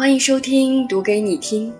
[0.00, 1.70] 欢迎收听《读给你听》，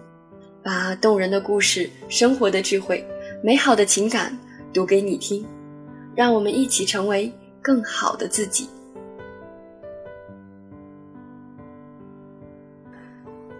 [0.62, 3.02] 把动人的故事、生活的智慧、
[3.42, 4.38] 美好的情感
[4.74, 5.42] 读给你听，
[6.14, 8.68] 让我们一起成为更好的自己。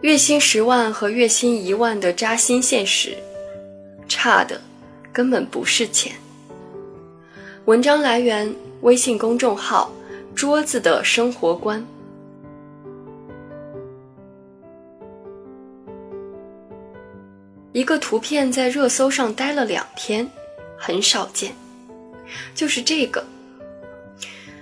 [0.03, 3.17] 月薪十万和月薪一万的扎心现实，
[4.07, 4.61] 差的
[5.11, 6.13] 根本不是钱。
[7.65, 9.91] 文章来源：微信公众号
[10.37, 11.83] “桌子的生活观”。
[17.73, 20.29] 一个图片在热搜上待了两天，
[20.77, 21.53] 很少见。
[22.55, 23.25] 就是这个，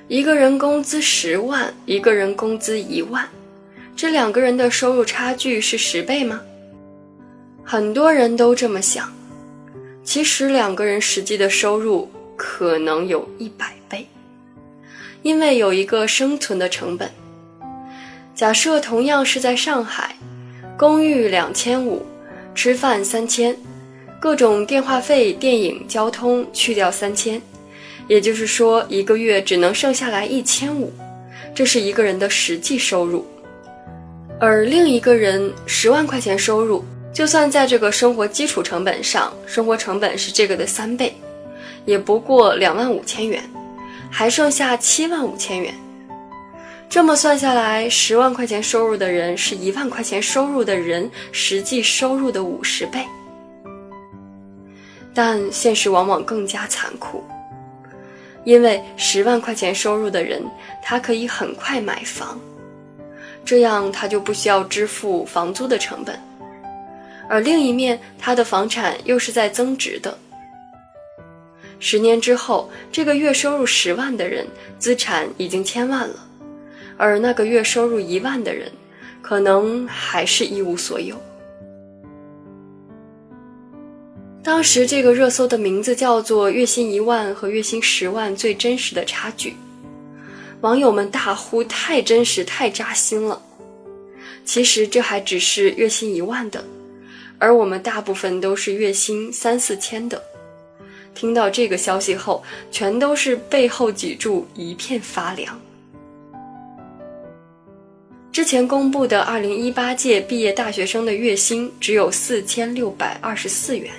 [0.09, 3.27] 一个人工资十万，一个人工资一万，
[3.97, 6.41] 这两个人的收入差距是十倍吗？
[7.65, 9.11] 很多人都这么想，
[10.05, 14.07] 其实两个人实际的收入可能有一百倍，
[15.23, 17.11] 因为有一个生存的成本。
[18.35, 20.15] 假设同样是在上海，
[20.77, 22.05] 公寓两千五。
[22.55, 23.57] 吃饭三千，
[24.21, 27.41] 各种电话费、电影、交通去掉三千，
[28.09, 30.93] 也就是说一个月只能剩下来一千五，
[31.55, 33.27] 这是一个人的实际收入。
[34.41, 41.15] 而另一个人十万块钱收入，就算在这个生活基础成本上，生活成本是这个的三倍，
[41.85, 43.43] 也不过两万五千元，
[44.11, 45.75] 还剩下七万五千元。
[46.89, 53.05] 这么算下来，十万块钱收入的人是一万块钱收入的人实际收入的五十倍。
[55.13, 57.23] 但现实往往更加残酷，
[58.45, 60.43] 因为十万块钱收入的人，
[60.83, 62.41] 他可以很快买房，
[63.45, 66.17] 这样他就不需要支付房租的成本；
[67.29, 70.17] 而另一面，他的房产又是在增值的。
[71.81, 74.47] 十年之后，这个月收入十万的人，
[74.79, 76.28] 资产已经千万了。
[76.99, 78.71] 而那个月收入一万的人，
[79.23, 81.17] 可能还是一无所有。
[84.43, 89.55] 当时这个热搜的名字叫做“月薪一万和月薪十万最真实的差距”，
[90.63, 93.41] 网友们大呼太真实、太扎心了。
[94.45, 96.65] 其实这还只是月薪一万的，
[97.39, 100.21] 而我们大部分都是月薪三四千的。
[101.15, 105.61] 听到这个消息后，全都是背后脊柱一片发凉。
[108.49, 113.93] 前公布的二零一八届毕业大学生的月薪只有四千六百二十四元，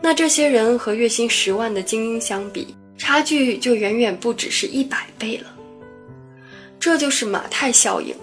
[0.00, 5.54] 那这些人和月薪十万的精英相比，差距就远远不只是一百倍了。
[6.80, 8.16] 这就是马太效应，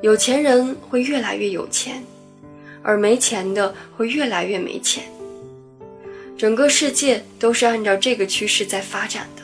[0.00, 2.00] 有钱人会越来越有钱，
[2.84, 5.02] 而没钱的会越来越没钱。
[6.38, 9.42] 整个世界都是按照这个趋势在发展的。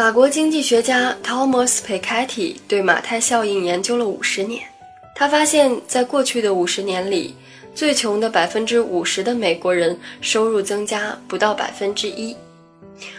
[0.00, 4.66] 法国经济学家 Thomas Piketty 对马太效应研究了五十年，
[5.14, 7.34] 他发现，在过去的五十年里，
[7.74, 12.34] 最穷的百分之五十的美国人收入增加不到百分之一，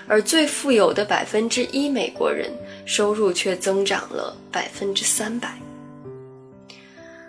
[0.08, 2.50] 而最富有的百分之一美国人
[2.84, 5.54] 收入却增长了百分之三百。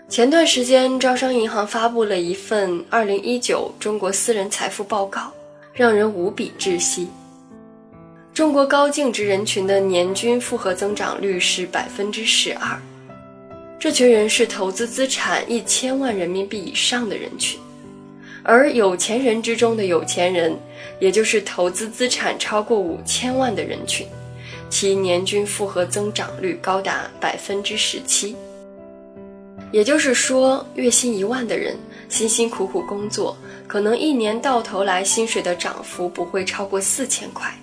[0.09, 5.31] 前段时间，招商银行发布了一份二零一九中国私人财富报告，
[5.75, 7.07] 让人无比窒息。
[8.35, 12.81] 中国高净值人群的年均复合增长率是百分之十二，
[13.79, 17.61] 这群人是投资资产一千万人民币以上的人群，
[18.43, 20.57] 而有钱人之中的有钱人，
[20.99, 24.07] 也就是投资资产超过五千万的人群，
[24.71, 28.35] 其年均复合增长率高达百分之十七。
[29.73, 31.77] 也就是说，月薪一万的人
[32.09, 33.37] 辛辛苦苦工作，
[33.69, 37.55] 可能一年到头来薪水的涨幅不会超过四千块。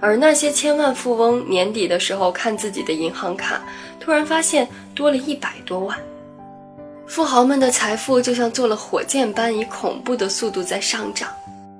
[0.00, 3.60] 而那些千万富翁年底的时候看自己的银行卡，
[3.98, 5.98] 突然发现多了一百多万。
[7.06, 11.30] 富豪们的财富就像坐了火箭般以恐怖的速度在上涨，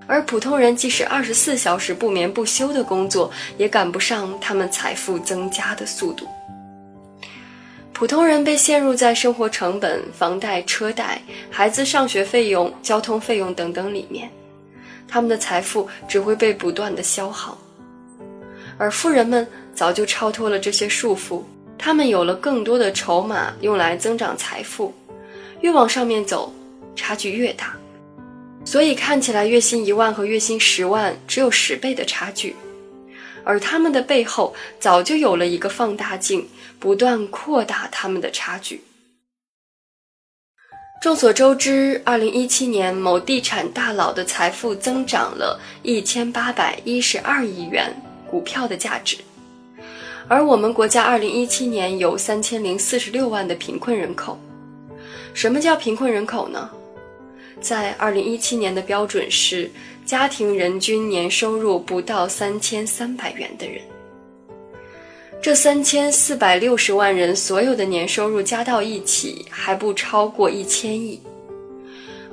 [0.07, 6.27] 而普通人即使二十四小时不眠不休的工作，也赶不上他们财富增加的速度。
[7.93, 11.21] 普通人被陷入在生活成本、房贷、车贷、
[11.51, 14.31] 孩子上学费用、交通费用等等里面，
[15.07, 17.59] 他们的财富只会被不断的消耗。
[18.79, 21.43] 而富人们早就超脱了这些束缚，
[21.77, 24.95] 他们有了更多的筹码用来增长财富，
[25.61, 26.55] 越往上面走，
[26.95, 27.77] 差距越大。
[28.65, 32.55] 所以看起来月薪一万和月薪十万只有十倍的差距，
[33.43, 36.47] 而他们的背后早就有了一个放大镜，
[36.79, 38.83] 不断扩大他们的差距。
[41.01, 47.95] 众所周知，二零一七年某地产大佬的财富增长了一千八百一十二亿元。
[48.31, 49.17] 股票的价值，
[50.29, 54.39] 而我们国家二零一七年有三千零四十六万的贫困人口。
[55.35, 56.69] 什么叫贫困人口呢？
[57.61, 59.71] 在二零一七年的标准是
[60.05, 63.81] 家庭人均年收入不到三千三百元的人。
[65.41, 71.21] 这三千四百六十万人所有的年收入加到一起还不超过一千亿，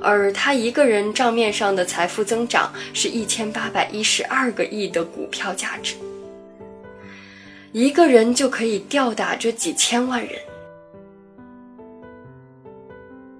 [0.06, 5.96] 而他一个人账面上的财富增长是一千八百一十二个亿的股票价值。
[7.72, 10.38] 一个人就可以吊打这几千万人。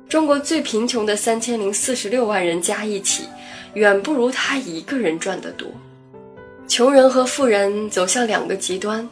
[0.08, 3.28] 中国最贫穷的三千零四十六万人加一起，
[3.74, 5.68] 远不如他一个人赚得多。
[6.66, 9.08] 穷人和富人走向两个极端，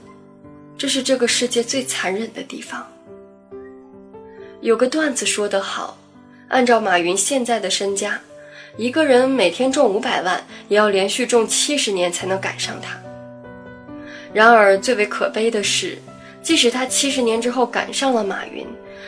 [0.76, 2.84] 这是这个世界最残忍的地方。
[4.60, 5.96] 有个段子说得好，
[6.48, 8.20] 按照马云现在的身家，
[8.76, 12.98] 一个人每天中五百万，也要连续中七十年才能赶上他。
[14.32, 15.96] 然而，最为可悲的是，
[16.42, 18.66] 即使他七十年之后赶上了马云，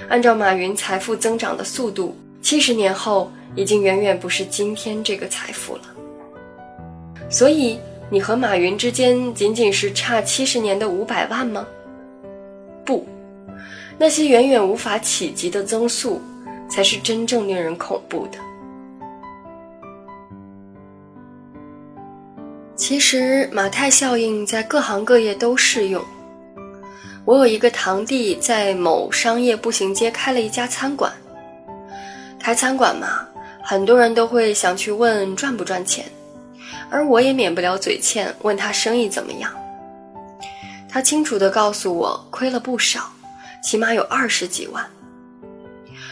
[0.09, 5.83] 按照马云财富增长的速度，七十年后已经远远不是今天这个财富了。
[7.29, 7.79] 所以，
[8.09, 11.67] 你和马云之间仅仅是差七十年的五百万吗？
[12.85, 13.05] 不，
[13.99, 16.23] 那些远远无法企及的增速，
[16.69, 18.39] 才是真正令人恐怖的。
[22.75, 26.05] 其实马太效应在各行各业都适用。
[27.25, 31.13] 我有一个堂弟在某商业步行街开了一家餐馆。
[32.39, 33.27] 开餐馆嘛，
[33.65, 36.05] 很多人都会想去问赚不赚钱，
[36.89, 39.51] 而我也免不了嘴欠，问他生意怎么样。
[40.89, 43.11] 他清楚地告诉我，亏了不少，
[43.65, 44.85] 起码有二十几万。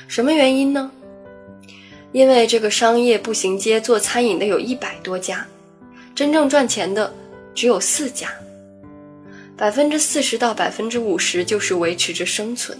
[0.07, 0.91] 什么原因呢？
[2.13, 5.47] 因为这个商业步行街做餐饮的有一百多家。
[6.15, 7.13] 真正赚钱的
[7.57, 8.29] 只有四家，
[9.57, 12.79] 百分之四十到百分之五十就是维持着生存，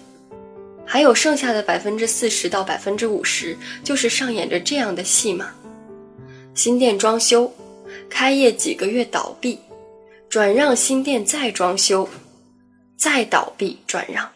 [0.87, 5.53] 还有剩下的百分之四十到百分之五十就是上演着这样的戏码：
[6.55, 7.53] 新店装修，
[8.09, 9.59] 开业几个月倒闭，
[10.29, 12.09] 转让新店再装修，
[12.97, 14.31] 再倒闭转让，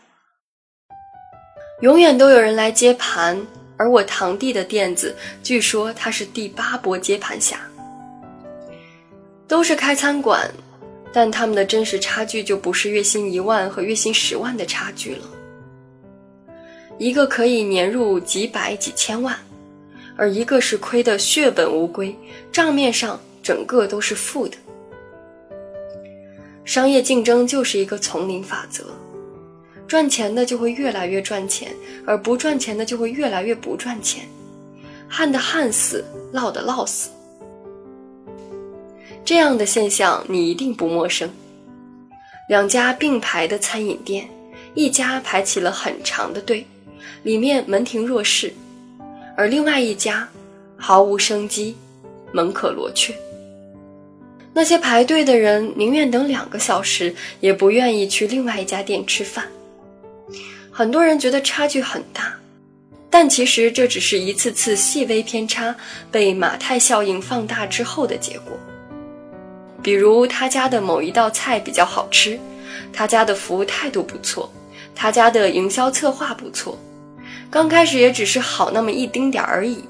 [1.81, 3.41] 永远都有人来接盘，
[3.77, 5.15] 而我堂弟的店子，
[5.45, 7.61] 据说他是第八波接盘侠。
[9.47, 10.51] 都是开餐馆，
[11.13, 15.25] 但他们的真实差距就不是月薪一万和月薪十万的差距了。
[16.99, 19.37] 一个可以年入几百几千万，
[20.17, 22.15] 而一个是亏得血本无归，
[22.51, 24.57] 账面上整个都是负的。
[26.65, 28.85] 商业竞争就是一个丛林法则，
[29.88, 31.75] 赚钱的就会越来越赚钱，
[32.06, 34.29] 而不赚钱的就会越来越不赚钱，
[35.08, 37.08] 旱的旱死，涝的涝死。
[39.25, 41.31] 这样的现象你一定不陌生。
[42.50, 44.29] 两家并排的餐饮店，
[44.75, 46.67] 一家排起了很长的队，
[47.23, 48.50] 里面门庭若市；
[49.38, 50.29] 而另外一家
[50.76, 51.75] 毫无生机，
[52.32, 53.14] 门可罗雀。
[54.52, 59.46] 那些排队的人宁愿等两个小时，也不愿意去另外一家店吃饭。
[60.71, 62.33] 很多人觉得差距很大，
[63.11, 65.75] 但其实这只是一次次细微偏差
[66.11, 68.57] 被马太效应放大之后的结果。
[69.83, 72.38] 比如他家的某一道菜比较好吃，
[72.93, 74.50] 他家的服务态度不错，
[74.95, 76.79] 他家的营销策划不错，
[77.50, 79.85] 刚开始也只是好那么一丁点而已，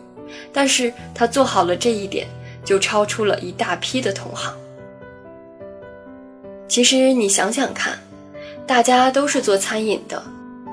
[0.52, 2.28] 但是他做好了这一点，
[2.64, 4.54] 就超出了一大批的同行。
[6.68, 7.98] 其实你想想看，
[8.66, 10.22] 大家都是做餐饮的，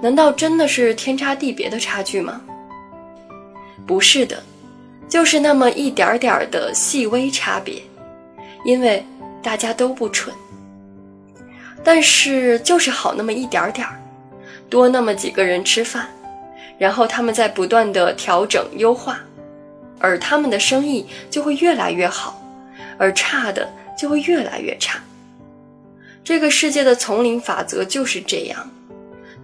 [0.05, 2.39] 难道真的是天差地别的差距吗？
[3.87, 4.43] 不是的，
[5.09, 7.81] 就是那么一点点儿的细微差别。
[8.63, 9.03] 因为
[9.41, 10.31] 大家都不蠢，
[11.83, 13.99] 但是就是好那么一点点儿，
[14.69, 16.07] 多那么几个人吃饭，
[16.77, 19.19] 然后他们在不断的调整优化，
[19.97, 22.39] 而他们的生意就会越来越好，
[22.99, 24.99] 而差的就会越来越差。
[26.23, 28.69] 这个世界的丛林法则就是这样，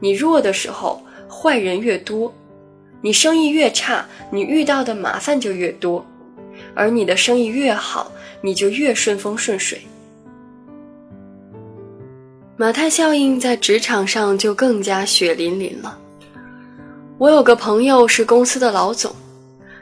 [0.01, 2.33] 你弱的时候坏人越多，
[2.99, 6.05] 你生意越差，你遇到的麻烦就越多，
[6.75, 8.11] 而你的生意越好。
[8.43, 9.79] 你就越顺风顺水。
[12.57, 15.95] 马太效应在职场上就更加血淋淋了。
[17.19, 19.15] 我有个朋友是公司的老总，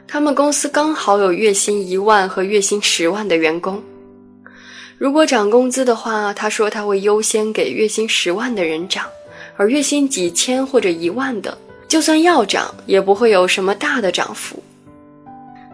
[0.06, 3.82] 他们公司刚好有月薪一万和月薪十万的员工。
[4.98, 9.06] 如果涨工资的话，他说他会优先给月薪十万的人涨，
[9.60, 14.62] 而月薪几千或者一万的，就算要涨，也不会有什么大的涨幅。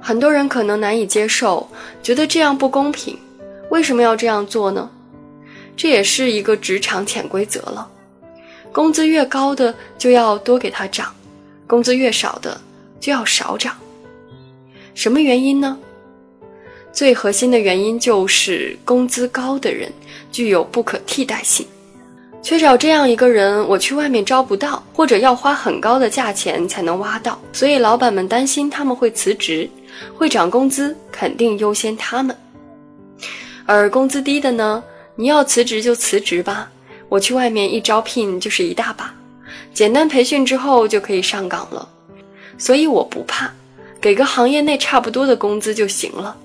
[0.01, 1.71] 很多人可能难以接受，
[2.03, 3.17] 觉得这样不公平。
[3.71, 4.91] 为什么要这样做呢？
[5.77, 7.89] 这也是一个职场潜规则了。
[8.73, 11.15] 工资越高的就要多给他涨，
[11.65, 12.61] 工资越少的
[12.99, 13.77] 就要少涨。
[14.95, 15.79] 什么原因呢？
[16.93, 19.93] 最核心的原因就是工资高的人
[20.33, 21.65] 具有不可替代性。
[22.47, 29.69] 缺少这样一个人，我去外面招不到，或者要花很高的价钱才能挖到，所以老板们担心他们会辞职，
[30.15, 32.37] 会涨工资，肯定优先他们。
[33.65, 34.81] 而工资低的呢，
[35.17, 36.71] 你要辞职就辞职吧，
[37.09, 39.13] 我去外面一招聘就是一大把，
[39.75, 41.89] 简单培训之后就可以上岗了，
[42.57, 43.51] 所以我不怕，
[44.01, 46.37] 给个行业内差不多的工资就行了。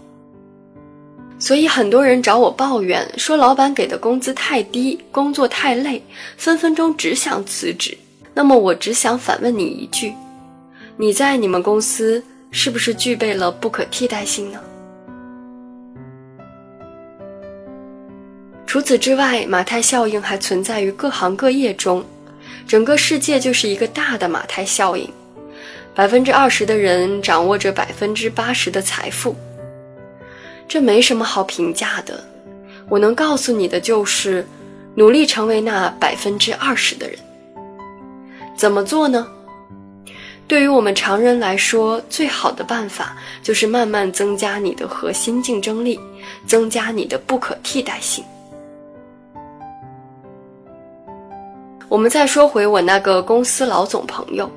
[1.51, 6.01] 所以很多人找我抱怨说，老板给的工资太低，工作太累，
[6.37, 7.97] 分分钟只想辞职。
[8.33, 10.13] 那么我只想反问你一句：
[10.95, 14.61] 你在你们公司是不是具备了不可替代性呢？
[18.65, 22.01] 除此之外，马太效应还存在于各行各业中，
[22.65, 25.05] 整个世界就是一个大的马太效应。
[25.93, 29.35] 百分之二十的人掌握着百分之八十的财富。
[30.71, 32.23] 这没什么好评价的，
[32.87, 34.47] 我能告诉你的就是，
[34.95, 37.19] 努力成为那百分之二十的人。
[38.55, 39.27] 怎么做呢？
[40.47, 45.99] 对于我们常人来说，最好的办法就是慢慢增加你的核心竞争力，
[46.47, 48.23] 增加你的不可替代性。
[51.89, 54.49] 我们再说回我那个公司老总朋友，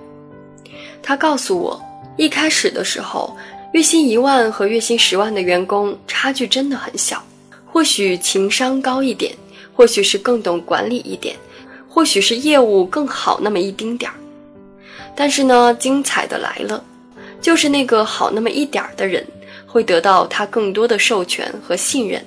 [1.03, 1.83] 他告诉我，
[2.17, 3.37] 一开始的时候。
[3.75, 7.21] 月薪一万和月薪十万的员工差距真的很小，
[7.67, 9.35] 或许情商高一点，
[9.73, 11.35] 或许是更懂管理一点，
[11.89, 14.15] 或许是业务更好那么一丁点儿。
[15.17, 16.85] 但是呢，精彩的来了，
[17.41, 19.27] 就是那个好那么一点儿的人
[19.67, 22.25] 会得到他更多的授权和信任，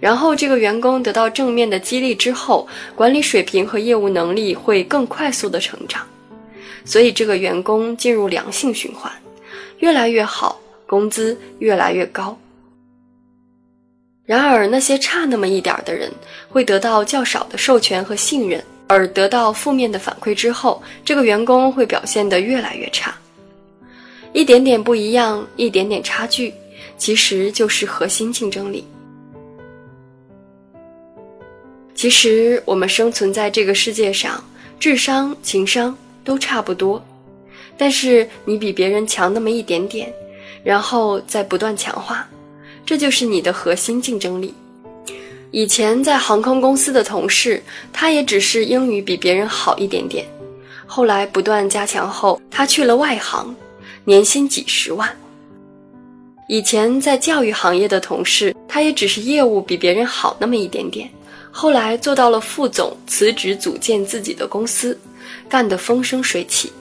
[0.00, 6.04] 然后这个员工得到正面的激励之后，管理水平和业务能力会更快速的成长，
[6.84, 9.12] 所以这个员工进入良性循环。
[9.78, 12.36] 越来越好，工资越来越高。
[14.24, 16.10] 然而，那些差那么一点的人，
[16.48, 23.14] 会得到较少的授权和信任，而得到负面的反馈之后，这个员工会表现得越来越差。
[24.32, 26.52] 一点点不一样，一点点差距，
[26.98, 28.84] 其实就是核心竞争力。
[31.94, 34.42] 其实，我们生存在这个世界上，
[34.78, 37.02] 智商、情商都差不多。
[37.76, 40.12] 但是你比别人强那么一点点，
[40.64, 42.26] 然后再不断强化，
[42.84, 44.54] 这就是你的核心竞争力。
[45.52, 50.26] 以前在航空公司的同事，他也只是英语比别人好一点点，
[50.86, 53.54] 后来不断加强后，他去了外行，
[54.04, 55.08] 年薪几十万。
[56.48, 61.10] 以前在教育行业的同事，他也只是业务比别人好那么一点点，
[61.50, 64.98] 后来做到了副总，辞职组建自己的公司，
[65.48, 66.72] 干得风生水起。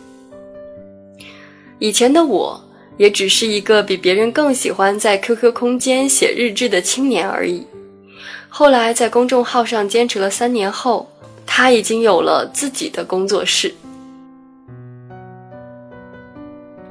[1.79, 2.63] 以前的我，
[2.97, 7.65] 也只是一个比别人更喜欢在 QQ 空间写日志的青年而已。
[8.47, 11.09] 后来在公众号上坚持了三年后，
[11.45, 13.73] 他已经有了自己的工作室。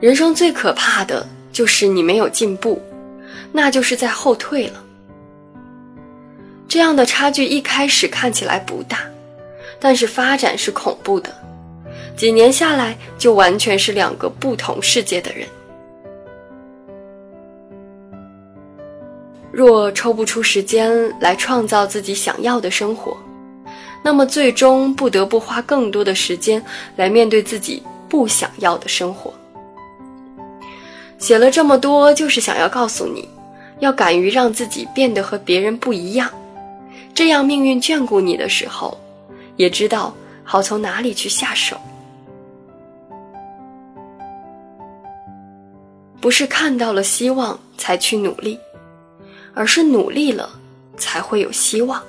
[0.00, 2.82] 人生最可怕的就是你没有进步，
[3.50, 4.84] 那就是在后退了。
[6.68, 8.98] 这样的差距一开始看起来不大，
[9.80, 11.34] 但是发展是恐怖的。
[12.16, 15.46] 几年下来，就完全是两个不同世界的人。
[19.50, 23.16] 若抽不出时间来创造自己想要的生活，
[24.02, 26.64] 那么最终不得不花更多的时间
[26.96, 29.32] 来面对自己不想要的生活。
[31.18, 33.28] 写了这么多，就是想要告诉你，
[33.78, 36.28] 要敢于让自己变得和别人不一样，
[37.14, 38.98] 这样命运眷顾你的时候，
[39.56, 41.76] 也知道好从哪里去下手。
[46.24, 48.58] 不是看到了希望才去努力，
[49.52, 50.58] 而是努力了
[50.96, 52.02] 才会有希望。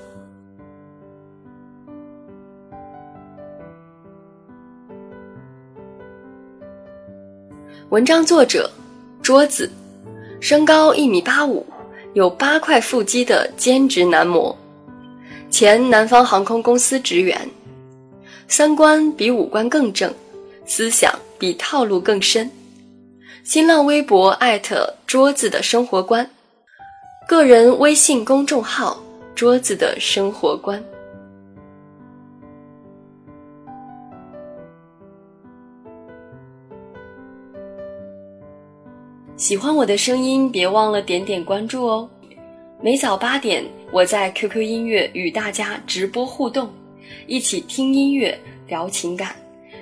[7.89, 8.71] 文章作者：
[9.21, 9.69] 桌子，
[10.39, 11.65] 身高一米八五，
[12.13, 14.57] 有八块腹肌的兼职男模，
[15.49, 17.37] 前南方航空公司职员，
[18.47, 20.09] 三观比五官更正，
[20.65, 22.49] 思想比套路更深。
[23.45, 26.27] 新浪微博艾特桌子的生活观，
[27.27, 28.99] 个人微信公众号
[29.35, 30.83] 桌子的生活观。
[39.37, 42.09] 喜欢我的声音，别忘了点点关注哦。
[42.81, 46.67] 每早八点，我在 QQ 音乐与大家直播互动，
[47.27, 48.35] 一起听音乐、
[48.67, 49.35] 聊情感，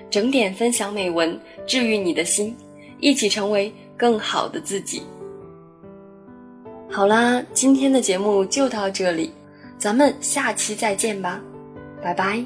[0.09, 2.53] 整点分享美文，治愈你的心，
[3.03, 5.03] 一起成为更好的自己。
[6.89, 9.33] 好啦，今天的节目就到这里，
[9.77, 11.41] 咱们下期再见吧，
[12.01, 12.45] 拜拜。